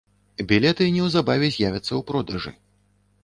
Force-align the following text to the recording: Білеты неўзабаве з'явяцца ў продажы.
Білеты 0.51 0.85
неўзабаве 0.95 1.47
з'явяцца 1.55 1.87
ў 1.87 2.01
продажы. 2.09 2.55